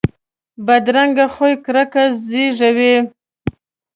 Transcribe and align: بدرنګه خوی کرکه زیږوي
بدرنګه 0.65 1.25
خوی 1.33 1.53
کرکه 1.65 2.03
زیږوي 2.27 2.95